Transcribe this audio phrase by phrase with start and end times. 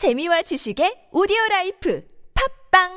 [0.00, 2.02] 재미와 지식의 오디오 라이프
[2.72, 2.88] 팟빵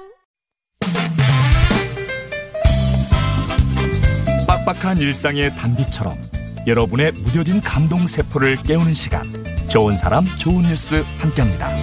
[4.47, 6.17] 빡빡한 일상의 단비처럼
[6.65, 9.21] 여러분의 무뎌진 감동 세포를 깨우는 시간
[9.67, 11.75] 좋은 사람 좋은 뉴스 함께합니다.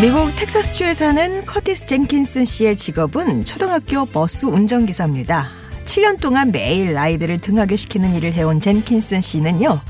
[0.00, 5.61] 미국 텍사스주에 사는 커티스 젠킨슨 씨의 직업은 초등학교 버스 운전기사입니다.
[5.92, 9.82] 7년 동안 매일 아이들을 등하교시키는 일을 해온 젠킨슨 씨는요.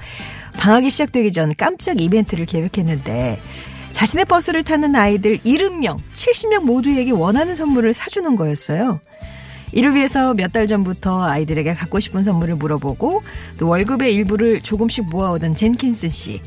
[0.59, 3.41] 방학이 시작되기 전 깜짝 이벤트를 계획했는데
[3.93, 8.99] 자신의 버스를 타는 아이들 70명, 70명 모두에게 원하는 선물을 사주는 거였어요.
[9.71, 13.21] 이를 위해서 몇 달 전부터 아이들에게 갖고 싶은 선물을 물어보고
[13.59, 16.41] 또 월급의 일부를 조금씩 모아오던 젠킨슨 씨.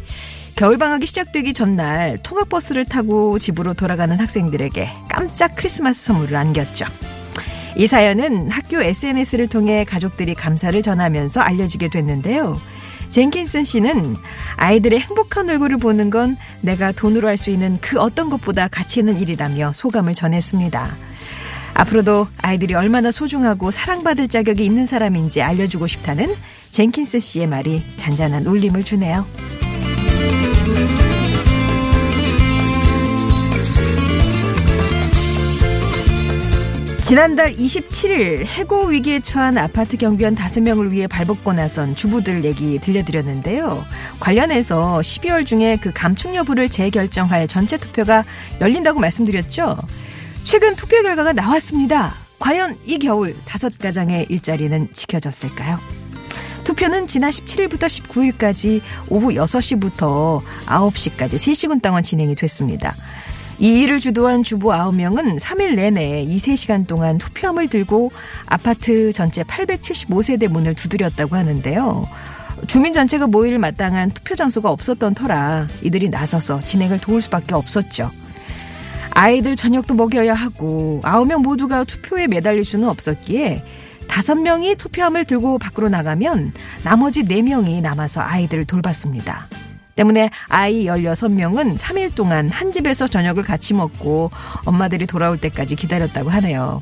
[0.58, 6.86] 겨울방학이 시작되기 전날 통학버스를 타고 집으로 돌아가는 학생들에게 깜짝 크리스마스 선물을 안겼죠.
[7.76, 12.60] 이 사연은 학교 SNS를 통해 가족들이 감사를 전하면서 알려지게 됐는데요.
[13.10, 14.16] 젠킨슨 씨는
[14.58, 19.20] 아이들의 행복한 얼굴을 보는 건 내가 돈으로 할 수 있는 그 어떤 것보다 가치 있는
[19.20, 20.96] 일이라며 소감을 전했습니다.
[21.74, 26.34] 앞으로도 아이들이 얼마나 소중하고 사랑받을 자격이 있는 사람인지 알려주고 싶다는
[26.72, 29.26] 젠킨스 씨의 말이 잔잔한 울림을 주네요.
[37.06, 43.86] 지난달 27일 해고 위기에 처한 아파트 경비원 5명을 위해 발벗고 나선 주부들 얘기 들려드렸는데요.
[44.20, 48.26] 관련해서 12월 중에 그 감축 여부를 재결정할 전체 투표가
[48.60, 49.78] 열린다고 말씀드렸죠.
[50.44, 52.16] 최근 투표 결과가 나왔습니다.
[52.40, 55.80] 과연 이 겨울 다섯 가장의 일자리는 지켜졌을까요?
[56.64, 62.96] 투표는 지난 17일부터 19일까지 오후 6시부터 9시까지 3시간 동안 진행이 됐습니다.
[63.60, 68.12] 이 일을 주도한 주부 9명은 3일 내내 이 3시간 동안 투표함을 들고
[68.46, 72.04] 아파트 전체 875세대 문을 두드렸다고 하는데요.
[72.68, 78.12] 주민 전체가 모일 마땅한 투표 장소가 없었던 터라 이들이 나서서 진행을 도울 수밖에 없었죠.
[79.12, 83.64] 아이들 저녁도 먹여야 하고 9명 모두가 투표에 매달릴 수는 없었기에
[84.08, 86.54] 5명이 투표함을 들고 밖으로 나가면
[86.84, 89.48] 나머지 4명이 남아서 아이들을 돌봤습니다.
[89.96, 94.32] 때문에 아이 16명은 3일 동안 한 집에서 저녁을 같이 먹고
[94.66, 96.82] 엄마들이 돌아올 때까지 기다렸다고 하네요.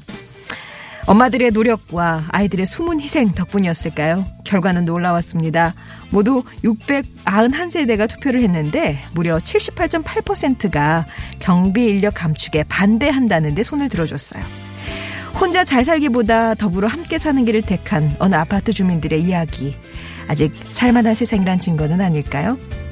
[1.05, 4.23] 엄마들의 노력과 아이들의 숨은 희생 덕분이었을까요?
[4.45, 5.75] 결과는 놀라웠습니다.
[6.11, 11.05] 모두 691세대가 투표를 했는데 무려 78.8%가
[11.39, 14.41] 경비 인력 감축에 반대한다는데 손을 들어줬어요.
[15.39, 19.75] 혼자 잘 살기보다 더불어 함께 사는 길을 택한 어느 아파트 주민들의 이야기.
[20.27, 22.57] 아직 살만한 세상이란 증거는 아닐까요?